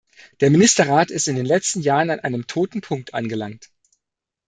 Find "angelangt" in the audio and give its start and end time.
3.13-3.69